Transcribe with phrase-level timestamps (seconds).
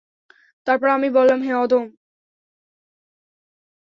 [0.67, 1.83] তারপর আমি বললাম, হে আদম!